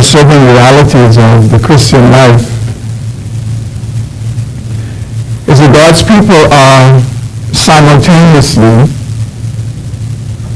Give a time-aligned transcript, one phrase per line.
[0.00, 2.40] the sobering realities of the Christian life
[5.46, 7.04] is that God's people are
[7.52, 8.88] simultaneously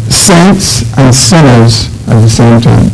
[0.08, 2.88] saints and sinners at the same time.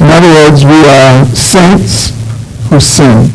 [0.00, 2.16] In other words, we are saints
[2.70, 3.28] who sin.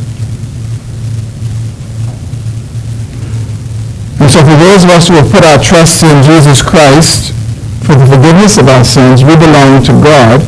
[4.17, 7.38] And so for those of us who have put our trust in Jesus Christ
[7.84, 10.41] for the forgiveness of our sins, we belong to God.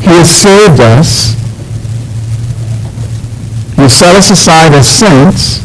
[0.00, 1.34] He has saved us.
[3.76, 5.60] He set us aside as saints,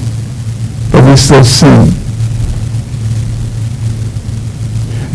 [0.92, 1.92] but we still sin.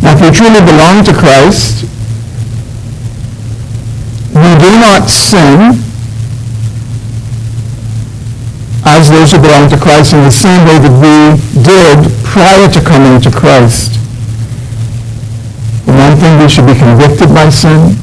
[0.03, 1.85] Now, if we truly belong to Christ,
[4.33, 5.81] we do not sin
[8.85, 12.81] as those who belong to Christ in the same way that we did prior to
[12.81, 14.00] coming to Christ.
[16.11, 17.95] One thing, we should be convicted by sin,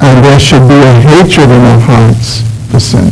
[0.00, 3.10] and there should be a hatred in our hearts for sin.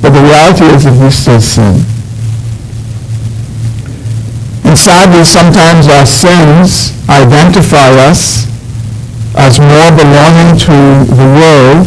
[0.00, 1.82] But the reality is that we still sin.
[4.62, 8.46] And sadly, sometimes our sins identify us
[9.34, 10.78] as more belonging to
[11.10, 11.86] the world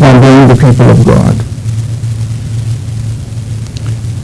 [0.00, 1.36] than being the people of God.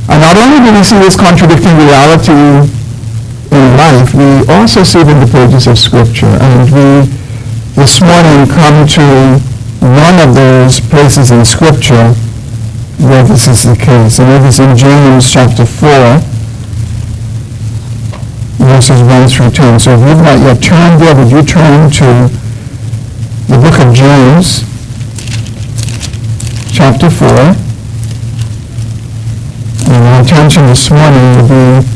[0.09, 2.73] And not only do we see this contradicting reality
[3.77, 6.33] life, we also see it in the pages of Scripture.
[6.41, 7.13] And we
[7.77, 9.39] this morning come to
[9.85, 12.15] one of those places in Scripture
[12.99, 14.19] where this is the case.
[14.19, 16.25] And it is in James chapter 4,
[18.65, 19.81] verses 1 through 10.
[19.81, 22.33] So if you've not yet turned there, would you turn to
[23.49, 24.65] the book of James,
[26.73, 27.29] chapter 4.
[29.87, 31.87] And our attention this morning will be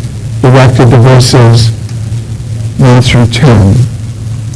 [0.43, 1.79] directed to verses
[2.80, 3.76] 1 through 10.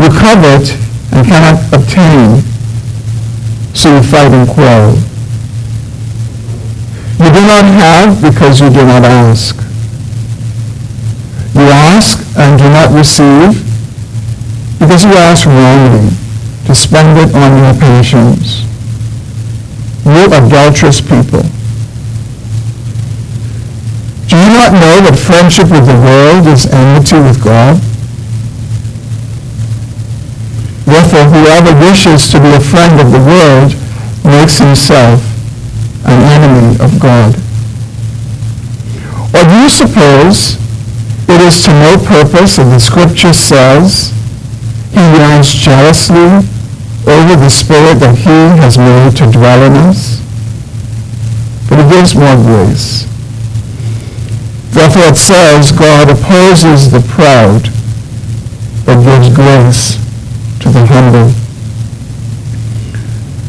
[0.00, 0.72] You covet
[1.12, 2.41] and cannot obtain,
[3.75, 4.97] so you fight and quarrel.
[7.20, 9.56] You do not have because you do not ask.
[11.52, 13.60] You ask and do not receive
[14.81, 16.16] because you ask wrongly
[16.64, 18.62] to spend it on your passions.
[20.06, 21.44] You adulterous people.
[24.31, 27.83] Do you not know that friendship with the world is enmity with God?
[30.87, 33.75] Therefore, whoever wishes to be a friend of the world
[34.23, 35.19] makes himself
[36.07, 37.35] an enemy of God.
[39.35, 40.55] Or do you suppose
[41.27, 44.15] it is to no purpose, and the scripture says,
[44.95, 46.47] he yearns jealously
[47.03, 50.23] over the spirit that he has made to dwell in us.
[51.69, 53.11] But he gives more grace.
[54.81, 57.69] Therefore it says, God opposes the proud,
[58.88, 60.00] but gives grace
[60.61, 61.37] to the humble.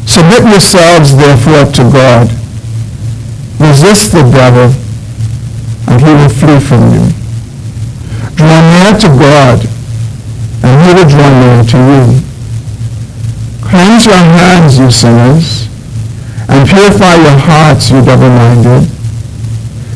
[0.04, 2.28] Submit yourselves, therefore, to God.
[3.56, 4.76] Resist the devil,
[5.88, 7.08] and he will flee from you.
[8.36, 9.64] Draw near to God,
[10.60, 12.20] and he will draw near to you.
[13.64, 15.66] Cleanse your hands, you sinners,
[16.50, 19.01] and purify your hearts, you double-minded.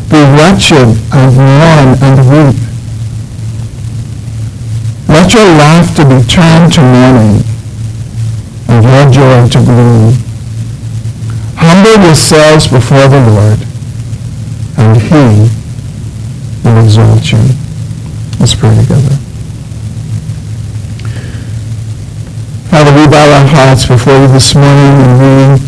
[0.09, 2.63] Be wretched and mourn and weep.
[5.09, 7.43] Let your laughter be turned to mourning,
[8.69, 10.15] and your joy to gloom.
[11.57, 13.59] Humble yourselves before the Lord,
[14.79, 15.51] and he
[16.63, 17.39] will exalt you.
[18.39, 19.17] Let's pray together.
[22.71, 25.59] Father, we bow our hearts before you this morning and we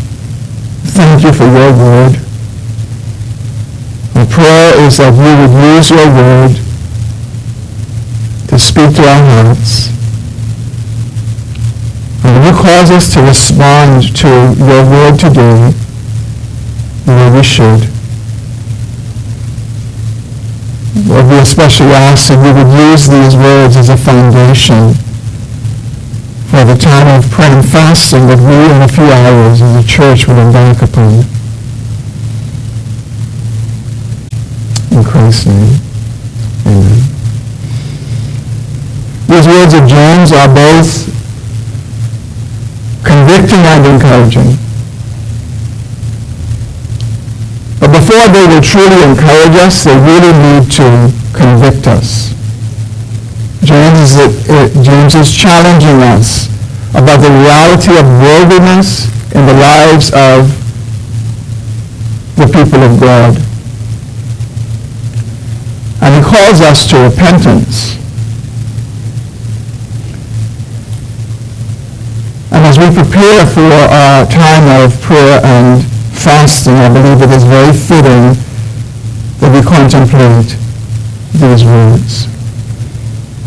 [0.91, 2.28] thank you for your word.
[4.39, 6.55] Prayer is that you would use your word
[8.47, 9.91] to speak to our hearts.
[12.23, 15.75] And you cause us to respond to your word today
[17.03, 17.83] the way we should.
[21.03, 24.95] Lord, we especially ask that we would use these words as a foundation
[26.47, 29.85] for the time of prayer and fasting that we in a few hours as a
[29.85, 31.27] church will embark upon.
[34.99, 35.79] In Christ's name,
[36.67, 36.99] amen.
[39.31, 41.07] These words of James are both
[43.07, 44.59] convicting and encouraging.
[47.79, 52.35] But before they will truly encourage us, they really need to convict us.
[53.63, 56.49] James is, uh, James is challenging us
[56.91, 60.51] about the reality of worldliness in the lives of
[62.35, 63.48] the people of God.
[66.29, 67.97] Calls us to repentance.
[72.51, 75.83] And as we prepare for our time of prayer and
[76.13, 78.37] fasting, I believe it is very fitting
[79.41, 80.53] that we contemplate
[81.33, 82.25] these words.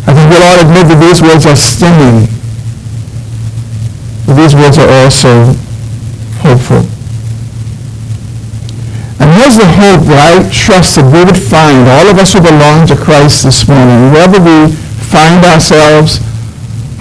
[0.08, 2.26] I think we'll all admit that these words are stinging.
[4.26, 5.55] But these words are also
[6.43, 7.02] hopeful.
[9.43, 12.87] Here's the hope that I trust that we would find, all of us who belong
[12.87, 14.71] to Christ this morning, wherever we
[15.11, 16.23] find ourselves,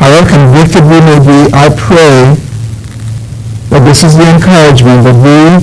[0.01, 2.33] however convicted we may be, I pray
[3.69, 5.61] that this is the encouragement that we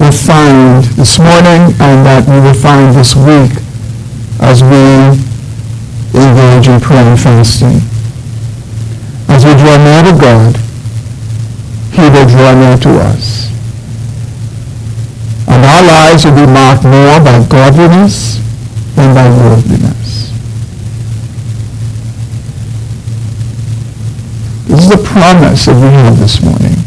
[0.00, 3.52] will find this morning and that we will find this week
[4.40, 5.12] as we
[6.16, 7.76] engage in prayer and fasting.
[9.28, 10.56] As we draw near to God,
[11.92, 13.31] he will draw near to us.
[15.82, 18.38] Our lives will be marked more by godliness
[18.94, 20.30] than by worldliness.
[24.68, 26.78] This is the promise that we have this morning.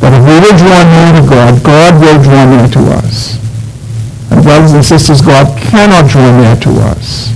[0.00, 3.36] That if we will draw near to God, God will draw near to us.
[4.30, 7.28] And brothers and sisters, God cannot draw near to us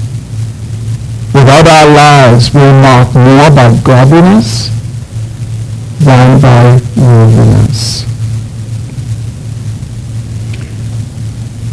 [1.35, 4.71] without our lives being marked more by godliness
[6.01, 8.03] than by worldliness.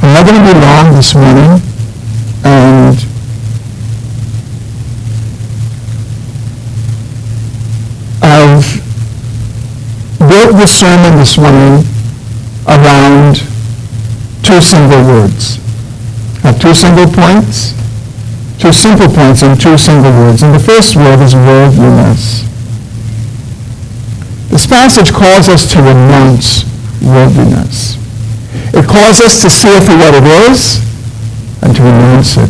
[0.02, 1.60] I'm not going to be long this morning,
[2.44, 2.94] and
[8.22, 8.78] I've
[10.20, 11.84] built the sermon this morning
[12.68, 13.38] around
[14.44, 15.58] two single words.
[16.44, 17.74] I have two single points,
[18.60, 20.44] two simple points and two single words.
[20.44, 22.46] And the first word is worldliness.
[24.52, 26.66] This passage calls us to renounce
[27.02, 27.99] worldliness.
[28.74, 30.82] It calls us to see for what it is
[31.62, 32.50] and to renounce it.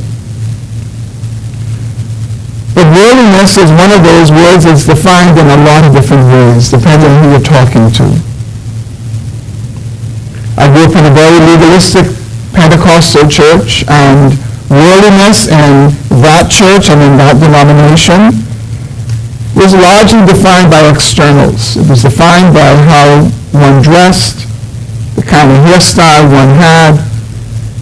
[2.76, 6.72] But worldliness is one of those words that's defined in a lot of different ways,
[6.72, 8.08] depending on who you're talking to.
[10.60, 12.08] I grew up in a very legalistic
[12.54, 14.36] Pentecostal church, and
[14.70, 18.44] worldliness in that church and in that denomination
[19.56, 21.78] was largely defined by externals.
[21.78, 24.49] It was defined by how one dressed,
[25.20, 26.96] the kind of hairstyle one had,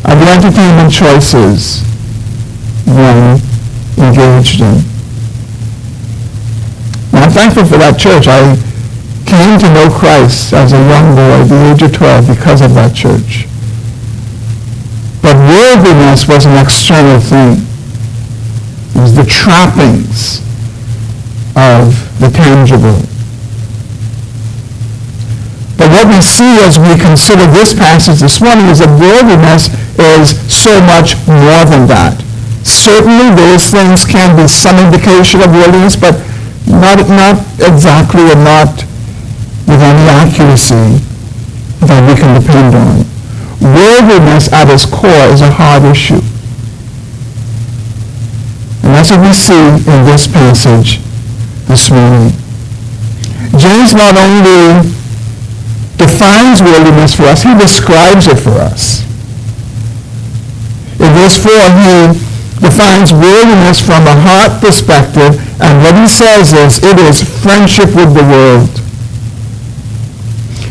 [0.06, 1.84] and the entertainment choices
[2.86, 3.38] one
[3.98, 4.82] engaged in.
[7.14, 8.26] Now, I'm thankful for that church.
[8.28, 8.58] I
[9.30, 12.96] came to know Christ as a young boy the age of 12 because of that
[12.96, 13.46] church.
[15.22, 17.62] But worldliness was an external thing.
[18.96, 20.40] It was the trappings
[21.54, 23.17] of the tangible.
[25.78, 30.34] But what we see as we consider this passage this morning is that worldliness is
[30.50, 32.18] so much more than that.
[32.66, 36.18] Certainly those things can be some indication of worldliness, but
[36.66, 38.74] not, not exactly and not
[39.70, 40.98] with any accuracy
[41.86, 43.06] that we can depend on.
[43.62, 46.22] Worldliness at its core is a hard issue.
[48.82, 51.00] And that's what we see in this passage
[51.70, 52.34] this morning.
[53.58, 54.90] James not only
[56.18, 59.06] defines worldliness for us, he describes it for us.
[60.98, 62.18] In verse 4, he
[62.58, 68.18] defines worldliness from a heart perspective, and what he says is it is friendship with
[68.18, 68.74] the world.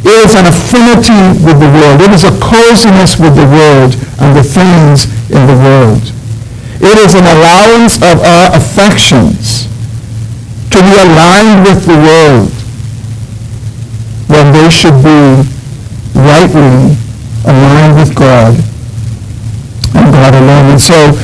[0.03, 2.03] It is an affinity with the world.
[2.03, 6.03] It is a coziness with the world and the things in the world.
[6.83, 9.71] It is an allowance of our affections
[10.75, 12.56] to be aligned with the world
[14.37, 15.40] when they should be
[16.12, 16.93] rightly
[17.49, 18.52] aligned with God
[19.97, 20.76] and God alone.
[20.76, 21.16] And so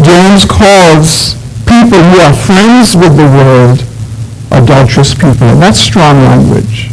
[0.00, 1.36] James calls
[1.68, 3.84] people who are friends with the world
[4.50, 5.52] adulterous people.
[5.52, 6.88] And that's strong language.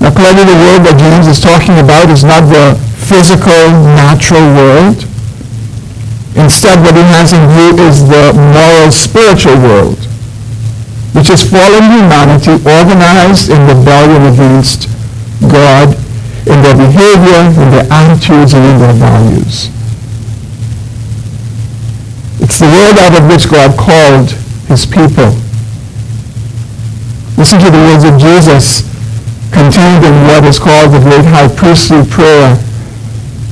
[0.00, 2.76] Now clearly the world that James is talking about is not the
[3.08, 5.08] physical, natural world.
[6.36, 9.98] Instead, what he has in view is the moral, spiritual world,
[11.12, 14.88] which has fallen humanity organized in rebellion against
[15.40, 15.96] God
[16.48, 19.68] in their behavior, in their attitudes, and in their values.
[22.40, 24.30] It's the world out of which God called
[24.68, 25.36] his people.
[27.36, 28.82] Listen to the words of Jesus
[29.52, 32.56] contained in what is called the great high priestly prayer,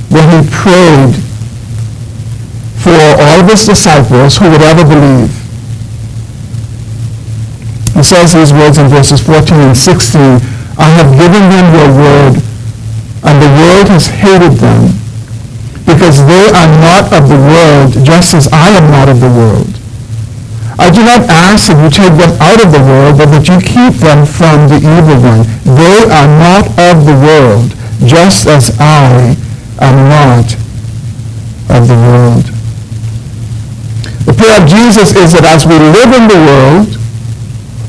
[0.09, 1.15] where he prayed
[2.81, 5.46] for all of his disciples who would ever believe.
[7.97, 10.21] He says these words in verses 14 and 16,
[10.77, 12.37] I have given them your word,
[13.25, 14.93] and the world has hated them,
[15.81, 19.73] because they are not of the world, just as I am not of the world.
[20.77, 23.57] I do not ask that you take them out of the world, but that you
[23.65, 25.41] keep them from the evil one.
[25.65, 27.73] They are not of the world,
[28.05, 29.33] just as I
[29.81, 30.53] am not
[31.73, 32.45] of the world.
[34.29, 36.93] The prayer of Jesus is that as we live in the world,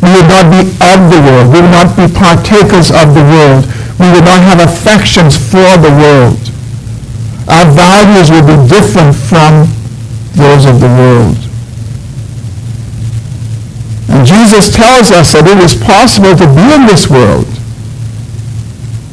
[0.02, 1.46] we will not be of the world.
[1.52, 3.66] We will not be partakers of the world.
[3.98, 6.38] We will not have affections for the world.
[7.50, 9.66] Our values will be different from
[10.38, 11.38] those of the world.
[14.08, 17.48] And Jesus tells us that it is possible to be in this world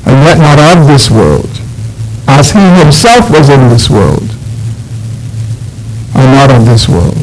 [0.05, 1.49] and yet not of this world,
[2.27, 4.29] as he himself was in this world
[6.13, 7.14] and not of this world.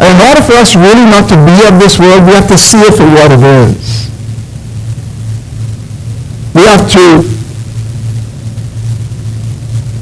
[0.00, 2.80] In order for us really not to be of this world, we have to see
[2.80, 4.08] it for what it is.
[6.54, 7.04] We have to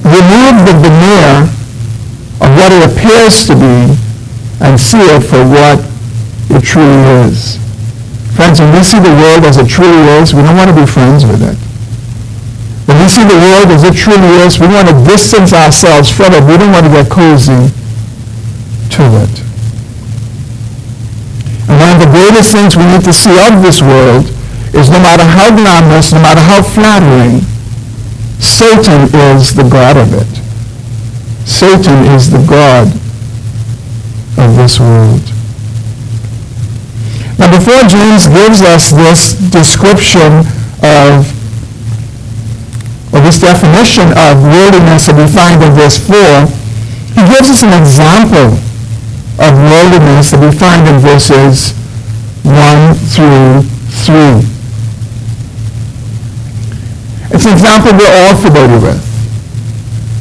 [0.07, 1.50] remove the veneer
[2.40, 3.99] of what it appears to be
[4.62, 5.83] and see it for what
[6.55, 7.59] it truly is.
[8.38, 10.87] Friends, when we see the world as it truly is, we don't want to be
[10.87, 11.59] friends with it.
[12.87, 16.33] When we see the world as it truly is, we want to distance ourselves from
[16.33, 16.43] it.
[16.47, 17.69] We don't want to get cozy
[18.95, 19.35] to it.
[21.69, 24.27] And one of the greatest things we need to see of this world
[24.75, 27.47] is no matter how glamorous, no matter how flattering,
[28.43, 30.33] Satan is the God of it.
[31.47, 32.91] Satan is the God
[34.35, 35.23] of this world.
[37.39, 40.43] Now before James gives us this description
[40.83, 41.23] of
[43.15, 46.19] or this definition of worldliness that we find in verse 4,
[47.15, 48.59] he gives us an example
[49.39, 51.79] of worldliness that we find in verses
[52.45, 54.42] 1 through 3.
[57.30, 59.02] It's an example we're all familiar with.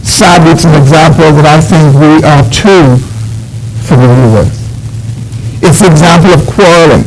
[0.05, 2.97] Sadly, it's an example that I think we are too
[3.85, 4.51] familiar with.
[5.63, 7.05] It's the example of quarreling.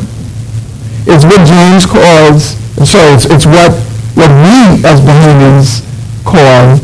[1.06, 2.56] It's what James calls,
[2.88, 3.72] so it's, it's what
[4.14, 5.80] what we as Bohemians
[6.24, 6.76] call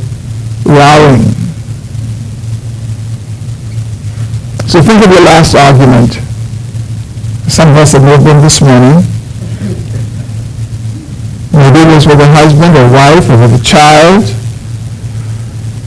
[0.65, 1.23] rowing.
[4.67, 6.26] So think of your last argument.
[7.49, 9.07] Some of us have lived in this morning.
[11.53, 14.27] Maybe it was with a husband or wife or with a child.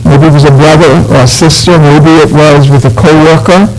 [0.08, 1.78] Maybe it was a brother or a sister.
[1.78, 3.70] Maybe it was with a co-worker.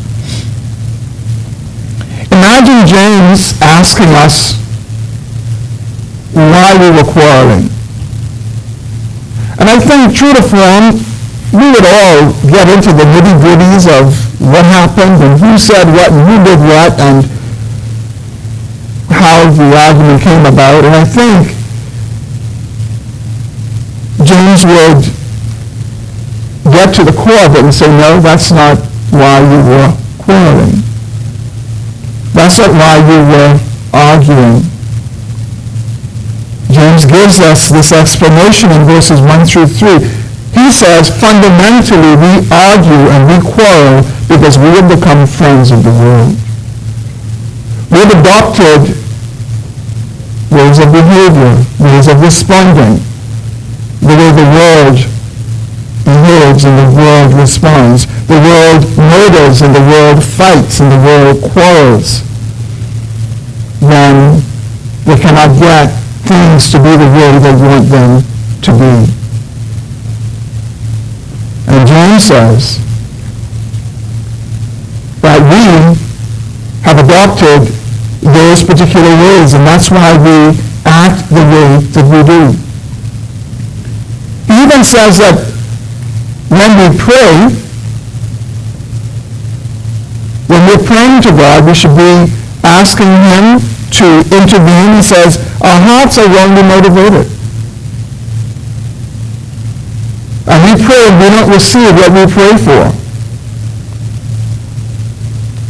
[2.31, 4.55] Imagine James asking us
[6.33, 7.69] why we were quarreling.
[9.59, 11.01] And I think true to form,
[11.53, 16.23] we would all get into the nitty-gritties of what happened and who said what and
[16.29, 17.40] who did what and
[19.31, 20.83] how the argument came about.
[20.83, 21.55] And I think
[24.27, 25.07] James would
[26.75, 28.79] get to the core of it and say, no, that's not
[29.15, 30.83] why you were quarreling.
[32.35, 33.55] That's not why you were
[33.95, 34.67] arguing.
[36.75, 39.99] James gives us this explanation in verses 1 through 3.
[40.59, 45.91] He says, fundamentally, we argue and we quarrel because we have become friends of the
[45.91, 46.35] world.
[47.91, 49.10] We've adopted
[50.51, 52.99] ways of behavior, ways of responding,
[54.03, 54.99] the way the world
[56.05, 58.07] behaves and the world responds.
[58.27, 62.23] The world murders and the world fights and the world quarrels.
[63.81, 64.43] Then
[65.05, 65.89] they cannot get
[66.27, 68.23] things to be the way they want them
[68.63, 68.95] to be.
[71.71, 72.79] And James says
[75.23, 75.97] that we
[76.83, 77.80] have adopted
[78.21, 82.53] those particular ways, and that's why we act the way that we do.
[84.49, 85.41] He even says that
[86.51, 87.49] when we pray,
[90.49, 92.27] when we're praying to God, we should be
[92.63, 93.63] asking Him
[94.03, 94.97] to intervene.
[94.97, 97.31] He says, our hearts are wrongly motivated.
[100.51, 102.91] And we pray and we don't receive what we pray for.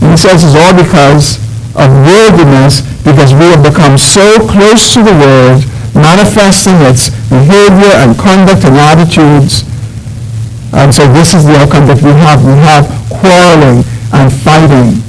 [0.01, 1.37] And he says it's all because
[1.79, 5.63] of worldliness, because we have become so close to the world,
[5.95, 9.63] manifesting its behavior and conduct and attitudes.
[10.73, 12.43] And so this is the outcome that we have.
[12.43, 13.83] We have quarreling
[14.15, 15.03] and fighting.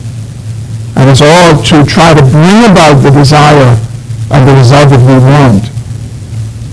[0.98, 3.78] And it's all to try to bring about the desire
[4.30, 5.70] and the result that we want.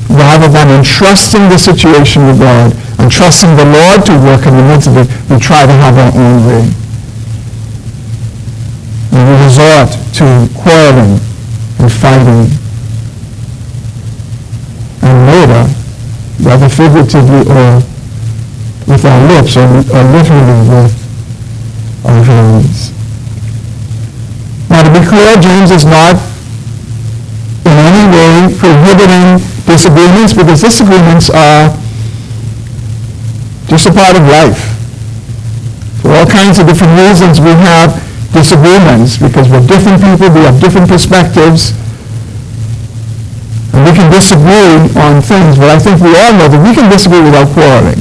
[0.08, 4.64] Rather than entrusting the situation with God and trusting the Lord to work in the
[4.64, 6.77] midst of it, we try to have our own way
[9.48, 10.26] resort to
[10.60, 11.16] quarreling
[11.80, 12.44] and fighting.
[15.00, 15.64] And later,
[16.44, 17.80] whether figuratively or
[18.84, 20.92] with our lips or, or literally with
[22.04, 22.92] our hands.
[24.68, 26.20] Now to be clear, James is not
[27.64, 31.72] in any way prohibiting disagreements because disagreements are
[33.68, 34.60] just a part of life.
[36.02, 40.60] For all kinds of different reasons we have disagreements because we're different people, we have
[40.60, 41.72] different perspectives,
[43.72, 46.90] and we can disagree on things, but I think we all know that we can
[46.90, 48.00] disagree without quarreling.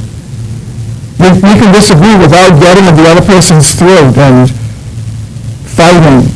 [1.20, 4.52] We, we can disagree without getting at the other person's throat and
[5.66, 6.30] fighting.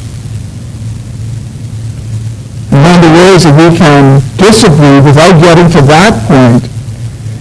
[2.71, 6.63] And one of the ways that we can disagree without getting to that point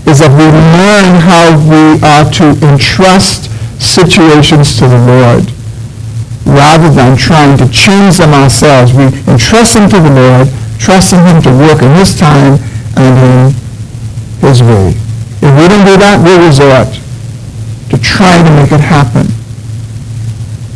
[0.09, 3.47] is that we learn how we are to entrust
[3.79, 5.60] situations to the Lord
[6.47, 8.93] rather than trying to change them ourselves.
[8.93, 10.49] We entrust them to the Lord,
[10.79, 12.59] trusting Him to work in His time
[12.97, 13.55] and in
[14.41, 14.95] His way.
[15.43, 16.89] If we don't do that, we'll resort
[17.91, 19.27] to trying to make it happen.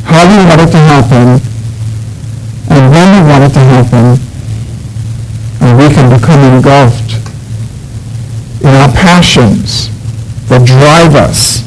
[0.05, 1.27] How do we want it to happen,
[2.71, 4.19] and when we want it to happen,
[5.61, 7.17] and we can become engulfed
[8.61, 9.89] in our passions
[10.49, 11.63] that drive us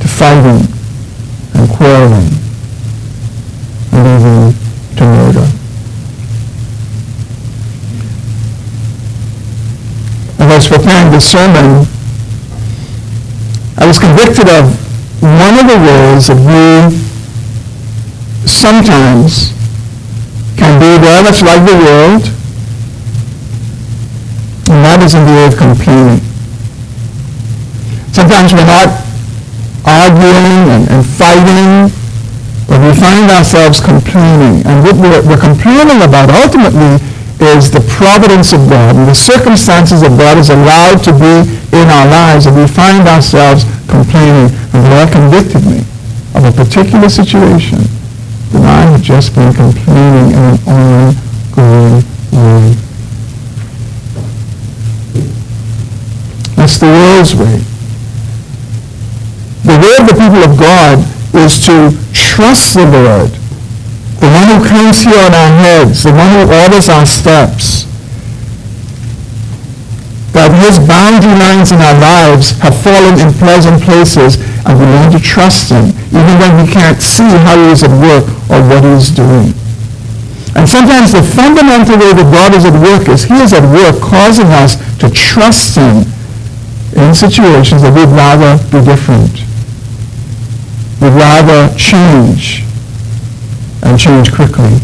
[0.00, 0.66] to fighting
[1.54, 2.37] and quarreling
[4.18, 5.46] to murder.
[10.58, 11.86] As preparing this sermon,
[13.78, 14.74] I was convicted of
[15.22, 16.90] one of the ways that we
[18.42, 19.54] sometimes
[20.56, 22.26] can be very much like the world,
[24.66, 26.18] and that is in the way of complaining.
[28.10, 28.90] Sometimes we're not
[29.86, 31.97] arguing and, and fighting
[32.88, 34.64] we find ourselves complaining.
[34.64, 36.96] And what we're, we're complaining about ultimately
[37.36, 41.44] is the providence of God and the circumstances that God is allowed to be
[41.76, 42.46] in our lives.
[42.48, 44.48] And we find ourselves complaining.
[44.72, 45.84] And the Lord convicted me
[46.32, 47.84] of a particular situation
[48.56, 52.00] that I had just been complaining in an ongoing
[52.32, 52.72] way.
[56.56, 57.60] That's the world's way.
[59.68, 63.30] The way of the people of God is to trust the Lord,
[64.20, 67.88] the one who comes here on our heads, the one who orders our steps,
[70.32, 75.10] that his boundary lines in our lives have fallen in pleasant places and we learn
[75.10, 78.84] to trust him even when we can't see how he is at work or what
[78.84, 79.50] he is doing.
[80.54, 83.98] And sometimes the fundamental way that God is at work is he is at work
[84.02, 86.06] causing us to trust him
[86.94, 89.37] in situations that we'd rather be different
[91.08, 92.64] would rather change
[93.82, 94.76] and change quickly.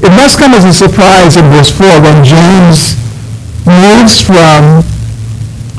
[0.00, 2.96] It must come as a surprise in verse 4 when James
[3.66, 4.82] moves from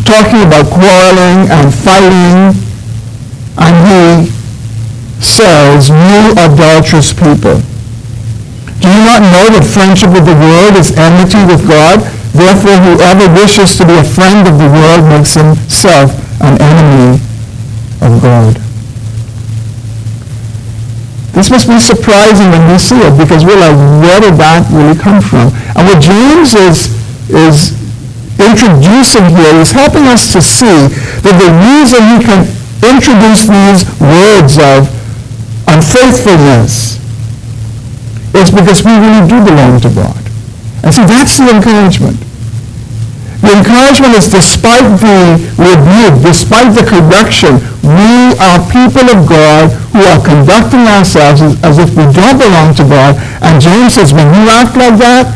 [0.06, 2.54] talking about quarreling and fighting
[3.58, 4.30] and he
[5.22, 7.62] says, you adulterous people.
[8.82, 12.19] Do you not know that friendship with the world is enmity with God?
[12.34, 17.20] Therefore, whoever wishes to be a friend of the world makes himself an enemy
[18.02, 18.56] of God.
[21.34, 24.98] This must be surprising when we see it because we're like, where did that really
[25.00, 25.56] come from?
[25.72, 26.92] And what James is,
[27.32, 27.80] is
[28.36, 30.92] introducing here is helping us to see
[31.24, 32.44] that the reason he can
[32.84, 34.88] introduce these words of
[35.68, 37.00] unfaithfulness
[38.36, 40.19] is because we really do belong to God.
[40.84, 42.18] And see, that's the encouragement.
[43.39, 50.04] The encouragement is despite the rebuke, despite the correction, we are people of God who
[50.04, 53.15] are conducting ourselves as, as if we don't belong to God.
[53.42, 55.32] And James says, when you act like that,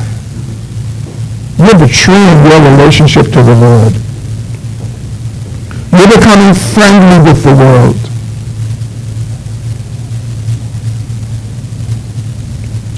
[1.57, 3.93] you're betraying your relationship to the Lord.
[5.95, 7.95] You're becoming friendly with the world.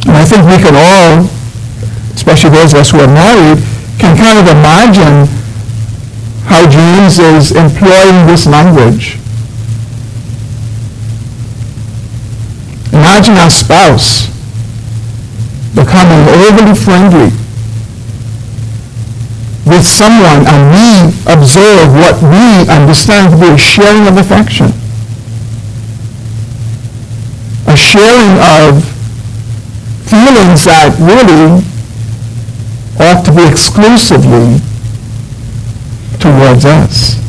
[0.07, 1.29] And I think we can all,
[2.25, 3.61] especially those of us who are married,
[4.01, 5.29] can kind of imagine
[6.49, 9.19] how James is employing this language.
[12.89, 14.25] Imagine our spouse
[15.75, 17.29] becoming overly friendly
[19.69, 24.73] with someone and we observe what we understand to be a sharing of affection.
[27.67, 28.81] A sharing of
[30.09, 31.61] feelings that really
[32.99, 34.59] ought to be exclusively
[36.19, 37.19] towards us.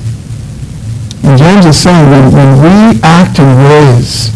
[1.25, 4.31] And James is saying when, when we act in ways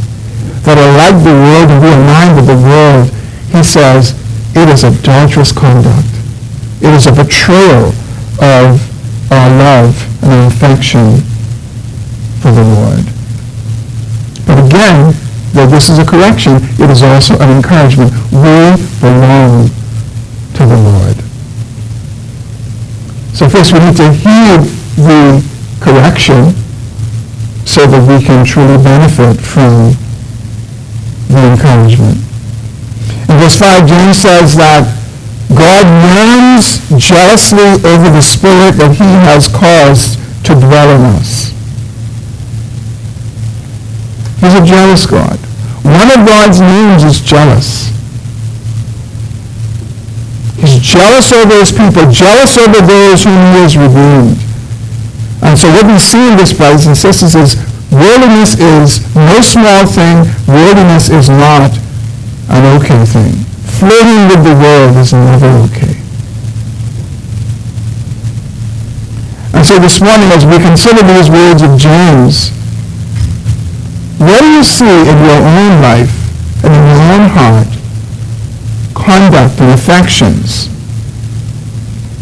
[0.64, 3.08] that are like the world and we align with the world,
[3.54, 4.18] he says
[4.56, 6.08] it is adulterous conduct.
[6.82, 7.94] It is a betrayal
[8.42, 8.80] of
[9.30, 11.22] our love and our affection
[12.42, 13.04] for the Lord.
[14.46, 15.14] But again,
[15.52, 18.10] though this is a correction, it is also an encouragement.
[18.32, 19.68] We belong
[20.54, 20.99] to the Lord.
[23.32, 24.60] So first we need to heed
[24.96, 25.44] the
[25.80, 26.52] correction
[27.64, 29.94] so that we can truly benefit from
[31.28, 32.18] the encouragement.
[33.30, 34.84] In verse 5, James says that
[35.54, 41.50] God yearns jealously over the Spirit that he has caused to dwell in us.
[44.40, 45.38] He's a jealous God.
[45.84, 47.90] One of God's names is jealous.
[50.90, 54.34] Jealous over his people, jealous over those whom he has redeemed.
[55.38, 57.54] And so what we see in this, brothers and sisters, is
[57.94, 60.26] worldliness is no small thing.
[60.50, 61.70] Worldliness is not
[62.50, 63.38] an okay thing.
[63.78, 65.94] Flirting with the world is never okay.
[69.54, 72.50] And so this morning, as we consider these words of James,
[74.18, 76.10] what do you see in your own life
[76.64, 77.70] and in your own heart
[78.92, 80.68] conduct and affections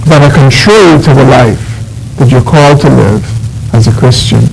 [0.09, 1.61] that are contrary to the life
[2.17, 3.23] that you're called to live
[3.75, 4.45] as a Christian,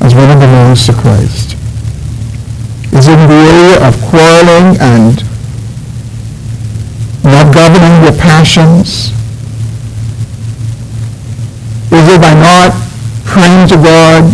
[0.00, 1.56] as one who belongs to Christ?
[2.92, 5.24] Is in the area of quarreling and
[7.24, 9.12] not governing your passions?
[11.90, 12.76] Is it by not
[13.24, 14.24] praying to God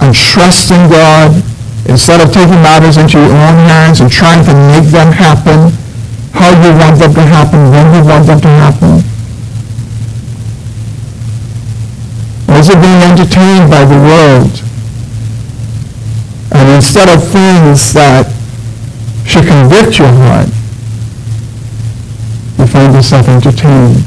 [0.00, 1.36] and trusting God
[1.88, 5.72] instead of taking matters into your own hands and trying to make them happen?
[6.36, 9.05] how you want them to happen, when you want them to happen?
[12.66, 14.50] Or is being entertained by the world?
[16.50, 18.26] And instead of things that
[19.24, 20.48] should convict your heart,
[22.58, 24.06] you find yourself entertained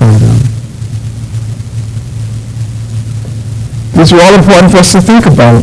[0.00, 0.38] by them.
[3.94, 5.62] These are all important for us to think about.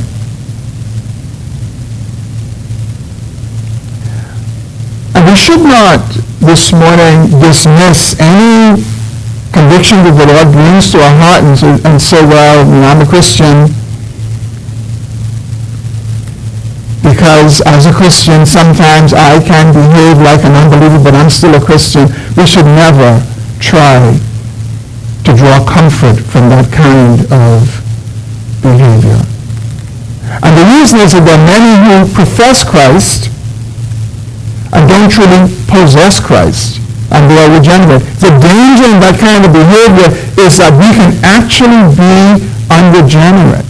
[5.16, 6.00] And we should not
[6.40, 8.93] this morning dismiss any
[9.54, 13.70] conviction that the Lord brings to our heart and, and say, well, I'm a Christian
[17.06, 21.64] because as a Christian sometimes I can behave like an unbeliever but I'm still a
[21.64, 22.10] Christian.
[22.36, 23.22] We should never
[23.62, 24.18] try
[25.24, 27.70] to draw comfort from that kind of
[28.66, 29.22] behavior.
[30.42, 33.30] And the reason is that there are many who profess Christ
[34.74, 36.83] and don't truly possess Christ
[37.14, 38.02] and they are regenerate.
[38.18, 40.10] The danger in that kind of behavior
[40.42, 42.42] is that we can actually be
[42.74, 43.70] unregenerate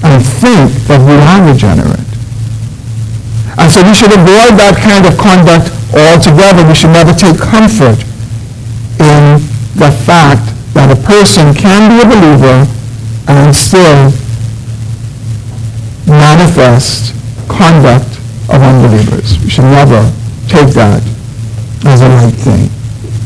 [0.00, 2.08] and think that we are regenerate.
[3.60, 6.64] And so we should avoid that kind of conduct altogether.
[6.66, 8.00] We should never take comfort
[8.98, 9.44] in
[9.76, 12.64] the fact that a person can be a believer
[13.28, 14.10] and still
[16.08, 17.14] manifest
[17.48, 18.13] conduct
[18.54, 19.38] of unbelievers.
[19.42, 20.06] We should never
[20.46, 21.02] take that
[21.84, 22.70] as a light thing.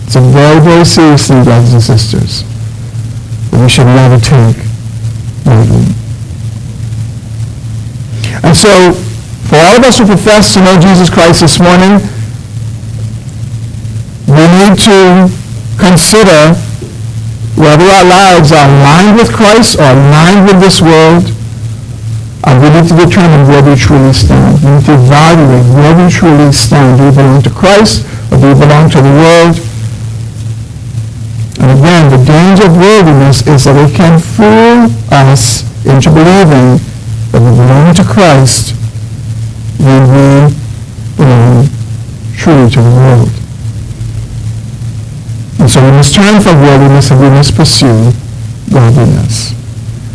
[0.08, 2.42] It's a very, very serious thing, brothers and sisters,
[3.50, 4.56] that we should never take
[5.44, 5.92] lightly.
[8.40, 8.96] And so,
[9.52, 12.00] for all of us who profess to know Jesus Christ this morning,
[14.24, 15.28] we need to
[15.76, 16.56] consider
[17.56, 21.37] whether our lives are aligned with Christ or aligned with this world
[22.68, 24.60] we need to determine where we truly stand.
[24.60, 26.98] We need to evaluate where we truly stand.
[26.98, 29.56] Do we belong to Christ or do we belong to the world?
[31.60, 36.76] And again, the danger of worldliness is that it can fool us into believing
[37.32, 38.76] that we belong to Christ
[39.80, 40.52] when we
[41.16, 41.68] belong
[42.36, 43.30] truly to the world.
[45.58, 48.12] And so we must turn from worldliness and we must pursue
[48.70, 49.56] godliness.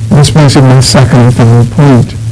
[0.10, 2.23] This brings me to my second and final point.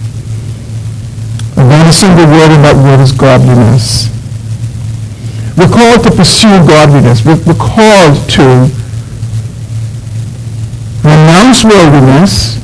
[1.58, 4.10] And not a single word in that word is godliness.
[5.58, 7.26] We're called to pursue godliness.
[7.26, 8.72] We're, we're called to
[11.04, 12.58] renounce worldliness,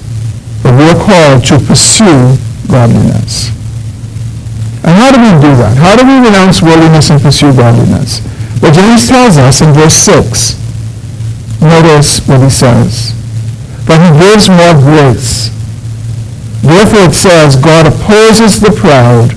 [0.63, 2.37] but we're called to pursue
[2.71, 3.51] godliness.
[4.87, 5.75] And how do we do that?
[5.75, 8.23] How do we renounce worldliness and pursue godliness?
[8.61, 10.55] Well, James tells us in verse 6,
[11.61, 13.13] notice what he says.
[13.85, 15.51] But he gives more grace.
[16.67, 19.31] Therefore it says, God opposes the proud,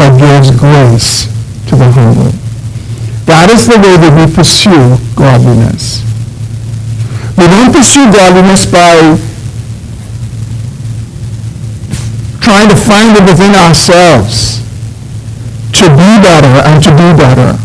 [0.00, 1.28] but gives grace
[1.68, 2.32] to the humble.
[3.28, 6.00] That is the way that we pursue godliness.
[7.36, 9.20] We don't pursue godliness by
[12.40, 14.64] trying to find it within ourselves
[15.76, 17.60] to be better and to do better.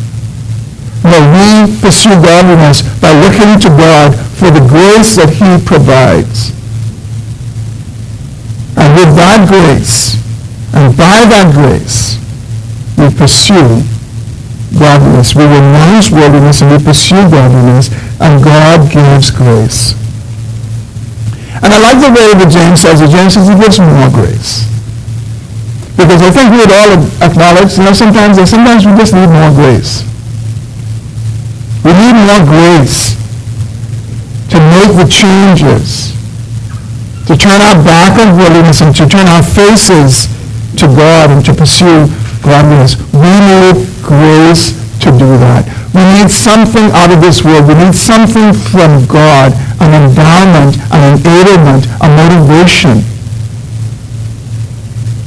[1.07, 6.51] No, we pursue godliness by looking to God for the grace that he provides.
[8.91, 10.19] With that grace,
[10.75, 12.19] and by that grace,
[12.99, 13.81] we pursue
[14.77, 15.35] godliness.
[15.35, 17.87] We renounce worldliness and we pursue godliness,
[18.19, 19.95] and God gives grace.
[21.63, 23.09] And I like the way that James says it.
[23.11, 24.65] James says he gives more grace.
[25.95, 29.53] Because I think we would all acknowledge, you know, sometimes, sometimes we just need more
[29.53, 30.03] grace.
[31.85, 33.13] We need more grace
[34.49, 36.15] to make the changes,
[37.27, 40.25] to turn our back on worldliness and to turn our faces
[40.77, 42.07] to God and to pursue
[42.41, 42.97] godliness.
[43.13, 44.73] We need grace
[45.05, 45.65] to do that.
[45.93, 47.67] We need something out of this world.
[47.67, 49.53] We need something from God,
[49.83, 53.03] an endowment, an enablement, a motivation.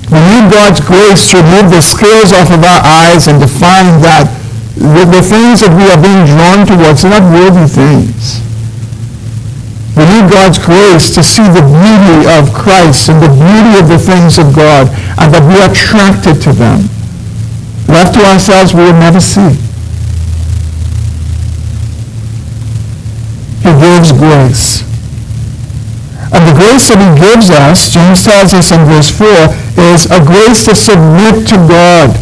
[0.08, 4.02] We need God's grace to remove the scales off of our eyes and to find
[4.04, 4.30] that
[4.74, 8.42] the, the things that we are being drawn towards are not worthy things.
[9.94, 13.98] We need God's grace to see the beauty of Christ and the beauty of the
[13.98, 14.90] things of God
[15.22, 16.90] and that we are attracted to them.
[17.86, 19.54] Left to ourselves, we will never see.
[23.62, 24.82] He gives grace.
[26.34, 29.30] And the grace that he gives us, James tells us in verse 4,
[29.94, 32.18] is a grace to submit to God.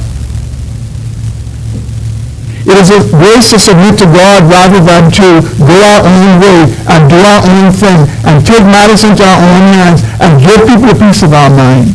[2.65, 6.71] It is a grace to submit to God rather than to go our own way
[6.87, 10.91] and do our own thing and take matters into our own hands and give people
[10.91, 11.91] a piece of our mind.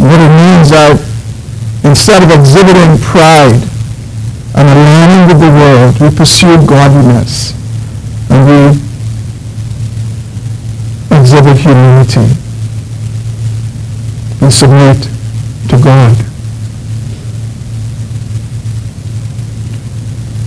[0.00, 0.96] What it means is that
[1.84, 3.60] instead of exhibiting pride
[4.56, 7.52] and aligning with the world, we pursue godliness
[8.30, 8.80] and we
[11.14, 12.47] exhibit humility
[14.40, 15.02] and submit
[15.68, 16.16] to God.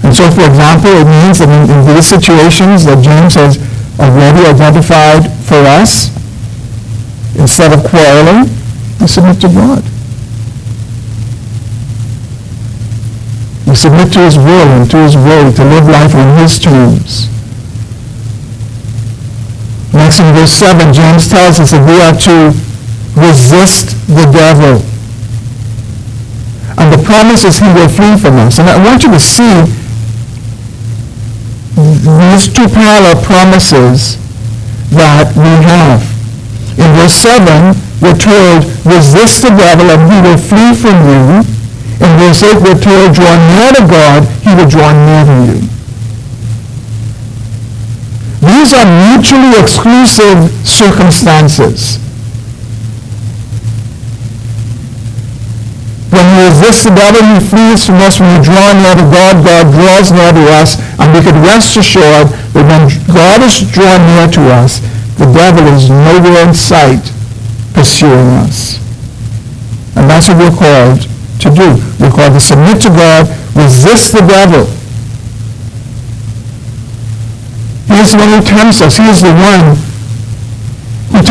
[0.03, 3.55] And so, for example, it means that in, in these situations that James has
[3.99, 6.11] already identified for us,
[7.37, 8.49] instead of quarreling,
[8.99, 9.83] we submit to God.
[13.67, 17.31] We submit to his will and to his way to live life on his terms.
[19.93, 22.70] Next in verse 7, James tells us that we are to
[23.15, 24.79] resist the devil.
[26.79, 28.59] And the promise is he will flee from us.
[28.59, 29.65] And I want you to see
[31.75, 34.17] these two parallel promises
[34.91, 36.01] that we have.
[36.79, 41.43] In verse 7, we're told, resist the devil and he will flee from you.
[42.01, 45.59] In verse 8, we're told, draw near to God, he will draw near to you.
[48.41, 51.99] These are mutually exclusive circumstances.
[56.11, 58.19] When we resist the devil, he flees from us.
[58.19, 60.75] When we draw near to God, God draws near to us.
[60.99, 64.83] And we can rest assured that when God is drawn near to us,
[65.15, 66.99] the devil is nowhere in sight
[67.71, 68.75] pursuing us.
[69.95, 71.07] And that's what we're called
[71.41, 71.79] to do.
[71.95, 74.67] We're called to submit to God, resist the devil.
[77.87, 78.97] He's the one who tempts us.
[78.97, 79.79] He is the one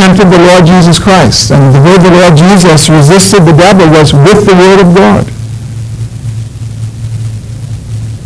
[0.00, 1.52] tempted the Lord Jesus Christ.
[1.52, 5.28] And the way the Lord Jesus resisted the devil was with the Word of God.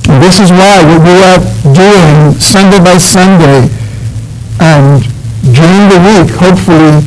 [0.07, 1.43] And this is why what we are
[1.75, 3.67] doing Sunday by Sunday
[4.63, 5.03] and
[5.51, 7.03] during the week, hopefully,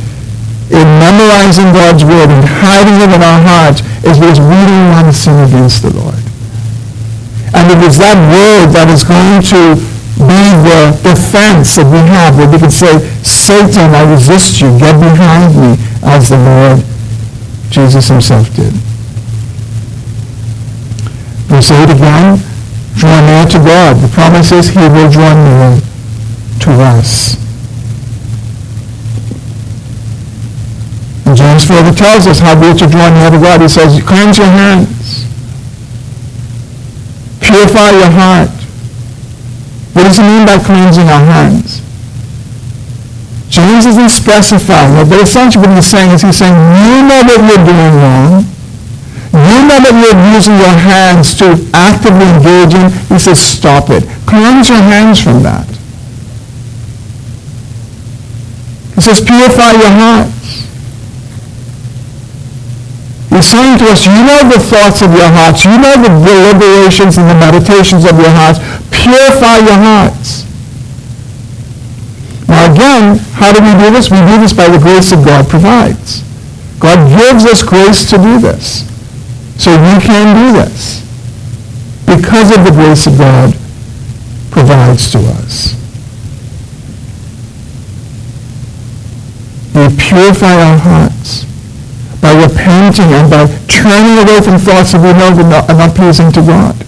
[0.67, 5.07] in memorizing God's word and hiding it in our hearts is because we don't want
[5.07, 6.19] to sin against the Lord.
[7.55, 9.79] And it is that word that is going to
[10.17, 14.97] be the defense that we have, that we can say, Satan, I resist you, get
[14.97, 16.81] behind me, as the Lord
[17.69, 18.73] Jesus himself did.
[21.47, 22.41] Verse 8 again,
[22.97, 24.01] draw near to God.
[24.01, 25.79] The promise is he will draw near
[26.65, 27.37] to us.
[31.29, 33.61] And James further tells us how we are to draw near to God.
[33.61, 35.27] He says, cleanse your hands.
[37.39, 38.56] Purify your heart.
[39.97, 41.81] What does he mean by cleansing our hands?
[43.49, 47.41] James isn't specifying it, but essentially what he's saying is he's saying, you know that
[47.41, 48.45] you're doing wrong.
[49.33, 52.93] You know that you're using your hands to actively engage in.
[53.09, 54.05] He says, stop it.
[54.29, 55.65] Cleanse your hands from that.
[58.93, 60.29] He says, purify your heart.
[63.33, 65.65] He's saying to us, you know the thoughts of your hearts.
[65.65, 68.57] You know the deliberations and the meditations of your hearts.
[68.97, 70.47] Purify your hearts.
[72.47, 74.09] Now again, how do we do this?
[74.09, 76.23] We do this by the grace that God provides.
[76.79, 78.87] God gives us grace to do this.
[79.61, 81.01] So we can do this
[82.05, 83.53] because of the grace that God
[84.51, 85.75] provides to us.
[89.75, 91.45] We purify our hearts
[92.21, 96.41] by repenting and by turning away from thoughts that we know are not pleasing to
[96.41, 96.86] God.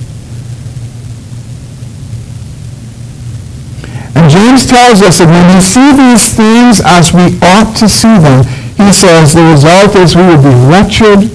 [4.15, 8.17] And James tells us that when we see these things as we ought to see
[8.17, 8.43] them,
[8.75, 11.29] he says the result is we would be wretched,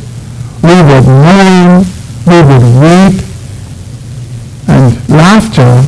[0.65, 1.85] we would mourn,
[2.27, 3.21] we would weep,
[4.67, 5.85] and laughter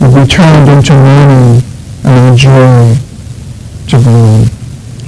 [0.00, 1.62] would be turned into mourning
[2.04, 2.94] and joy
[3.88, 4.44] to gloom.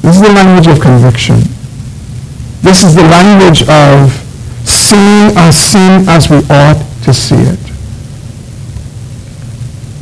[0.02, 1.40] This is the language of conviction.
[2.62, 4.12] This is the language of
[4.64, 7.67] seeing our sin as we ought to see it.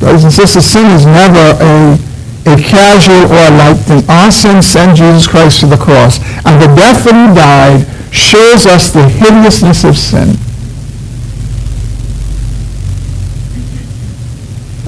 [0.07, 1.99] Brothers and sisters, sin is never a,
[2.47, 4.07] a casual or a light thing.
[4.07, 7.83] Our sin sent Jesus Christ to the cross, and the death that he died
[8.15, 10.39] shows us the hideousness of sin.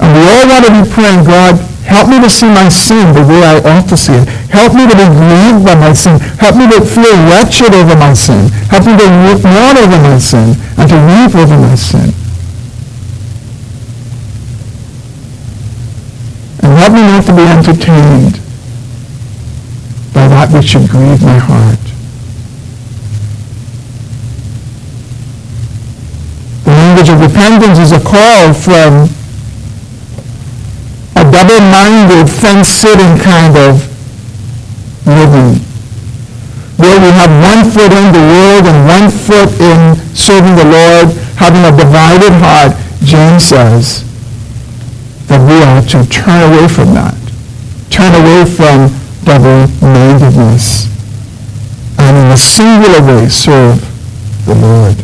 [0.00, 3.20] And we all want to be praying, God, Help me to see my sin the
[3.20, 4.24] way I ought to see it.
[4.48, 6.16] Help me to be grieved by my sin.
[6.40, 8.48] Help me to feel wretched over my sin.
[8.72, 9.08] Help me to
[9.44, 12.14] mourn over my sin and to weep over my sin.
[16.80, 18.40] Help me not to be entertained
[20.16, 21.84] by that which should grieve my heart.
[26.64, 29.12] The language of repentance is a call from
[31.20, 33.84] a double-minded, fence-sitting kind of
[35.04, 35.60] living.
[36.80, 41.12] Where we have one foot in the world and one foot in serving the Lord,
[41.36, 42.72] having a divided heart,
[43.04, 44.09] James says
[45.30, 47.14] that we are to turn away from that.
[47.86, 48.90] Turn away from
[49.22, 50.90] double-mindedness.
[52.02, 53.78] And in a singular way serve
[54.44, 54.98] the Lord.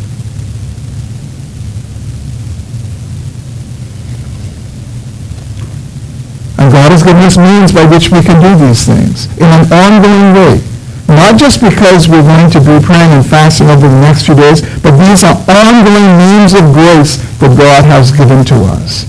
[6.58, 9.70] And God has given us means by which we can do these things in an
[9.70, 10.58] ongoing way.
[11.06, 14.58] Not just because we're going to be praying and fasting over the next few days,
[14.82, 19.06] but these are ongoing means of grace that God has given to us.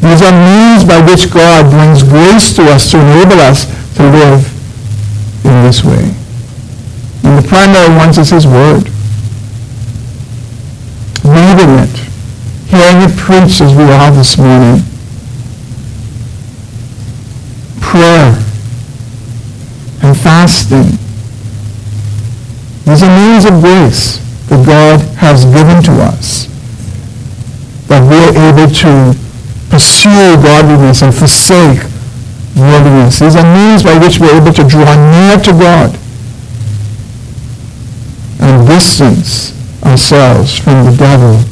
[0.00, 3.64] These are means by which God brings grace to us to enable us
[3.96, 4.44] to live
[5.44, 6.14] in this way.
[7.24, 8.88] And the primary ones is His Word.
[11.24, 11.96] Reading it,
[12.68, 14.82] hearing it preached as we are this morning,
[17.80, 18.36] prayer
[20.02, 20.98] and fasting.
[22.84, 26.46] These are means of grace that God has given to us
[27.88, 29.25] that we are able to
[29.70, 31.82] pursue godliness and forsake
[32.56, 33.18] worldliness.
[33.18, 35.98] These are means by which we're able to draw near to God
[38.40, 39.52] and distance
[39.84, 41.42] ourselves from the devil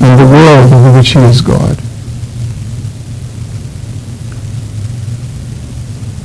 [0.00, 1.76] and the world over which he is God.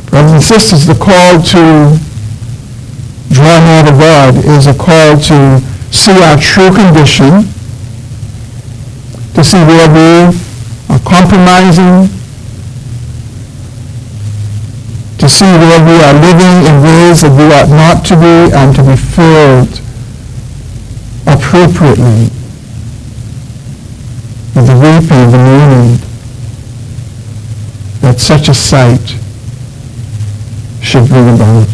[0.10, 1.98] Brothers and sisters, the call to
[3.34, 5.60] draw near to God is a call to
[5.92, 7.50] see our true condition,
[9.34, 10.38] to see where we
[11.06, 12.10] compromising,
[15.20, 18.76] to see where we are living in ways that we ought not to be, and
[18.76, 19.80] to be filled
[21.26, 22.30] appropriately
[24.56, 25.98] with the weeping, of the mourning,
[28.02, 29.16] that such a sight
[30.82, 31.70] should bring about.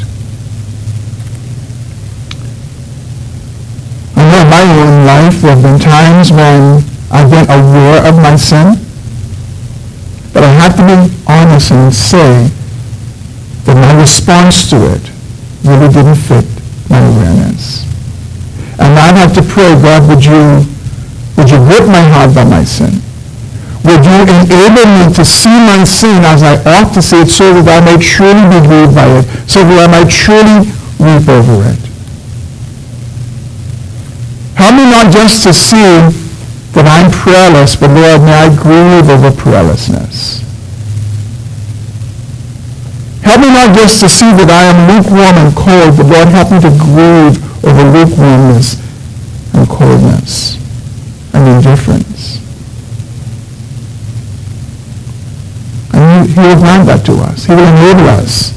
[4.15, 8.15] I know in my own life there have been times when I've been aware of
[8.17, 8.77] my sin,
[10.34, 12.49] but I have to be honest and say
[13.65, 15.03] that my response to it
[15.63, 16.45] really didn't fit
[16.89, 17.86] my awareness.
[18.80, 20.65] And I'd have to pray, God, would you,
[21.38, 23.01] would you grip my heart by my sin?
[23.84, 27.61] Would you enable me to see my sin as I ought to see it so
[27.61, 30.67] that I may truly be grieved by it, so that I might truly
[30.99, 31.80] weep over it?
[34.55, 35.80] Help me not just to see
[36.80, 40.39] that I'm prayerless, but Lord, may I grieve over prayerlessness.
[43.19, 46.55] Help me not just to see that I am lukewarm and cold, but Lord, help
[46.55, 47.36] me to grieve
[47.67, 48.80] over lukewarmness
[49.53, 50.55] and coldness
[51.36, 52.39] and indifference.
[55.91, 57.43] And he, will grant that to us.
[57.43, 58.55] He will enable us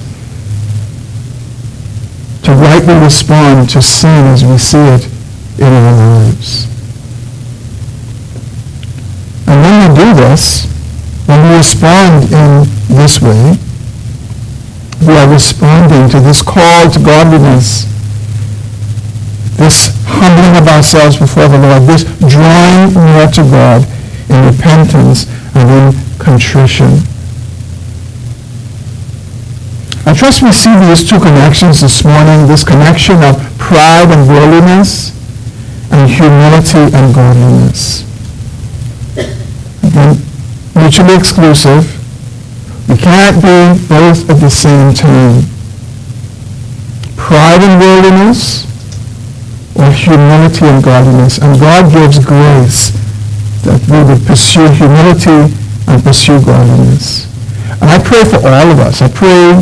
[2.44, 5.10] to rightly respond to sin as we see it
[5.58, 6.72] in our lives.
[9.52, 10.66] And when we do this,
[11.26, 13.54] when we respond in this way,
[15.06, 17.86] we are responding to this call to godliness,
[19.54, 23.86] this humbling of ourselves before the Lord, this drawing near to God
[24.28, 25.84] in repentance and in
[26.18, 26.98] contrition.
[30.04, 35.14] I trust we see these two connections this morning, this connection of pride and worldliness
[35.92, 38.11] and humility and godliness.
[40.74, 41.84] Mutually exclusive.
[42.88, 45.42] We can't be both at the same time.
[47.16, 48.64] Pride and worldliness
[49.76, 51.38] or humility and godliness.
[51.38, 52.90] And God gives grace
[53.64, 55.54] that we would pursue humility
[55.86, 57.28] and pursue godliness.
[57.80, 59.02] And I pray for all of us.
[59.02, 59.60] I pray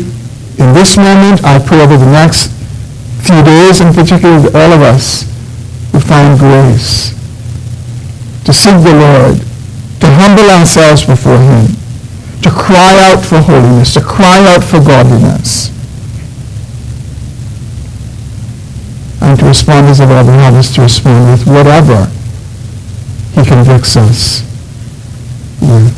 [0.61, 2.53] in this moment, I pray over the next
[3.24, 5.24] few days in particular that all of us
[5.93, 7.16] will find grace
[8.45, 9.41] to seek the Lord,
[10.20, 11.72] humble ourselves before him,
[12.44, 15.72] to cry out for holiness, to cry out for godliness,
[19.24, 22.04] and to respond as the Lord us to respond with whatever
[23.32, 24.44] he convicts us
[25.60, 25.96] with.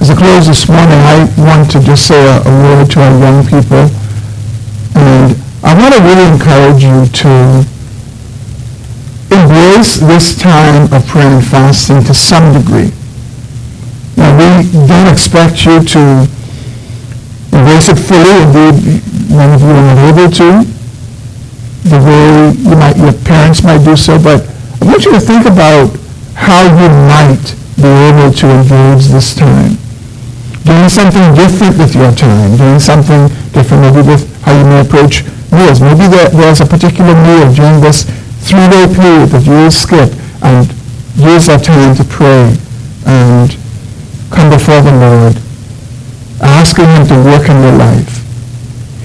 [0.00, 3.18] As I close this morning, I want to just say a, a word to our
[3.18, 3.90] young people.
[4.94, 7.66] And I want to really encourage you to
[9.30, 12.92] embrace this time of prayer and fasting to some degree.
[14.16, 16.26] Now, we don't expect you to
[17.52, 18.34] embrace it fully.
[18.42, 20.48] Indeed, many of you are not able to,
[21.88, 24.18] the way you might, your parents might do so.
[24.18, 24.48] But
[24.80, 25.94] I want you to think about
[26.34, 29.76] how you might be able to engage this time.
[30.64, 35.24] Doing something different with your time, doing something different maybe with how you may approach
[35.52, 35.80] meals.
[35.80, 38.04] Maybe there, there's a particular meal during this
[38.48, 40.08] three-day period that you skip
[40.40, 40.64] and
[41.20, 42.56] use that time to pray
[43.04, 43.52] and
[44.32, 45.36] come before the Lord,
[46.40, 48.24] asking Him to work in your life.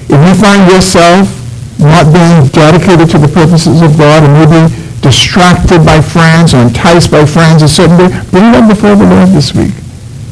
[0.08, 1.28] If you find yourself
[1.76, 4.72] not being dedicated to the purposes of God and maybe
[5.04, 9.28] distracted by friends or enticed by friends a certain way, bring them before the Lord
[9.36, 9.76] this week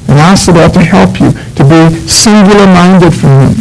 [0.08, 3.60] and ask the Lord to help you to be singular-minded for Him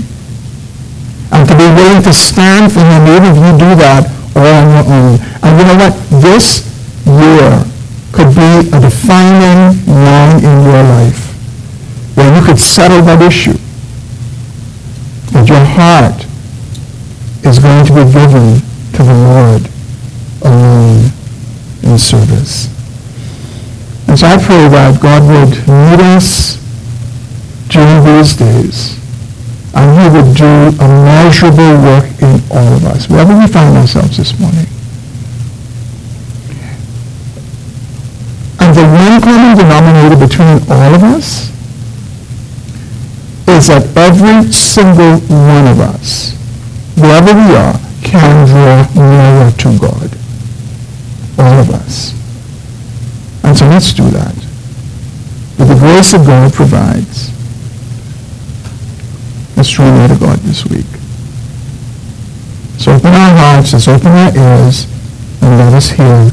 [1.31, 4.67] and to be willing to stand for Him even if you do that all on
[4.69, 5.19] your own.
[5.43, 5.93] And you know what?
[6.21, 6.65] This
[7.05, 7.65] year
[8.11, 11.31] could be a defining line in your life
[12.15, 13.57] where you could settle that issue.
[15.31, 16.25] That your heart
[17.45, 18.61] is going to be given
[18.93, 19.69] to the Lord
[20.43, 21.11] alone
[21.83, 22.67] in service.
[24.07, 26.59] And so I pray that God would meet us
[27.69, 29.00] during these days
[29.73, 34.17] and he would do a measurable work in all of us, wherever we find ourselves
[34.17, 34.67] this morning.
[38.59, 41.49] And the one common denominator between all of us
[43.47, 46.33] is that every single one of us,
[46.95, 50.17] wherever we are, can draw nearer to God.
[51.37, 52.13] All of us.
[53.43, 54.35] And so let's do that.
[55.57, 57.31] With the grace of God provides.
[59.61, 60.89] Let's draw near to God this week.
[62.81, 64.89] So open our hearts, let's open our ears,
[65.39, 66.31] and let us hear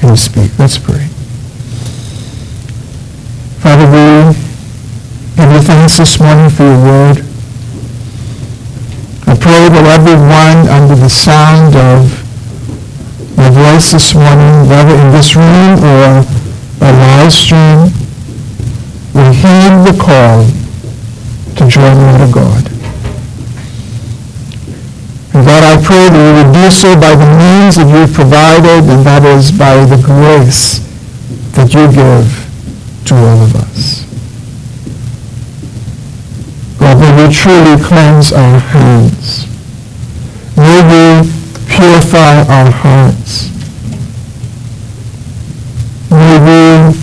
[0.00, 0.58] him speak.
[0.58, 1.04] Let's pray.
[3.60, 4.32] Father, we
[5.36, 7.18] give you thanks this morning for your word.
[9.28, 12.08] I pray that everyone under the sound of
[13.36, 16.24] my voice this morning, whether in this room or
[16.80, 17.92] a live stream,
[19.12, 20.63] will heed the call
[21.56, 22.66] to draw near to God.
[25.34, 28.86] And God, I pray that you would do so by the means that you've provided,
[28.86, 30.78] and that is by the grace
[31.58, 32.30] that you give
[33.06, 34.06] to all of us.
[36.78, 39.46] God, may we truly cleanse our hands.
[40.56, 41.30] May we
[41.66, 43.50] purify our hearts.
[46.10, 46.94] May we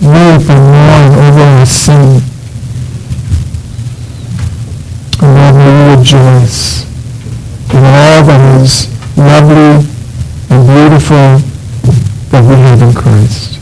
[0.00, 2.29] weep and mourn over our sin.
[6.00, 6.84] Rejoice
[7.74, 8.88] in all that is
[9.18, 9.84] lovely
[10.48, 11.36] and beautiful
[12.30, 13.60] that we have in Christ.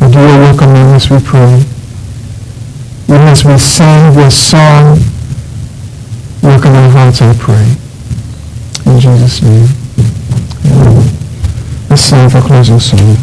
[0.00, 1.60] God, do your work among us, we pray.
[3.04, 4.96] Even as we sing this song,
[6.42, 7.76] work in our hearts, I pray.
[8.86, 9.68] In Jesus' name.
[10.72, 11.04] Amen.
[11.90, 13.21] Let's sing for closing song.